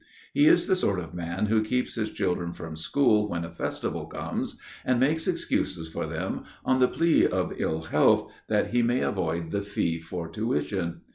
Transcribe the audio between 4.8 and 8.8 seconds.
and makes excuses for them on the plea of ill health, that